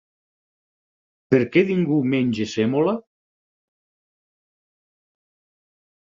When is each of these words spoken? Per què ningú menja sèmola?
Per 1.35 1.39
què 1.55 1.63
ningú 1.67 1.97
menja 2.13 2.47
sèmola? 2.55 2.95